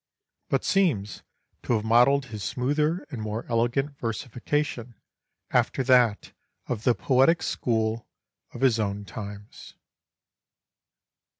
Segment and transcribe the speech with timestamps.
[0.49, 1.21] but seems
[1.61, 4.95] to have modelled his smoother and more elegant versification
[5.51, 6.33] after that
[6.65, 8.07] of the poetic school
[8.51, 9.75] of his own times.